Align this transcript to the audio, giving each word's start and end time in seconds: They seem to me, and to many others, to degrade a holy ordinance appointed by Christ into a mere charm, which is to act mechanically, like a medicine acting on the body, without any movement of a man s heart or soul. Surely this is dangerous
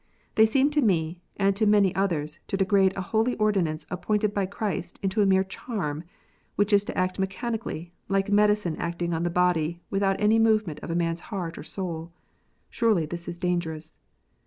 They 0.33 0.47
seem 0.47 0.71
to 0.71 0.81
me, 0.81 1.21
and 1.37 1.55
to 1.55 1.67
many 1.67 1.93
others, 1.93 2.39
to 2.47 2.57
degrade 2.57 2.97
a 2.97 3.01
holy 3.03 3.35
ordinance 3.35 3.85
appointed 3.91 4.33
by 4.33 4.47
Christ 4.47 4.99
into 5.03 5.21
a 5.21 5.27
mere 5.27 5.43
charm, 5.43 6.03
which 6.55 6.73
is 6.73 6.83
to 6.85 6.97
act 6.97 7.19
mechanically, 7.19 7.93
like 8.09 8.27
a 8.27 8.31
medicine 8.33 8.75
acting 8.77 9.13
on 9.13 9.21
the 9.21 9.29
body, 9.29 9.79
without 9.91 10.19
any 10.19 10.39
movement 10.39 10.79
of 10.79 10.89
a 10.89 10.95
man 10.95 11.11
s 11.13 11.19
heart 11.19 11.55
or 11.55 11.61
soul. 11.61 12.11
Surely 12.71 13.05
this 13.05 13.27
is 13.27 13.37
dangerous 13.37 13.99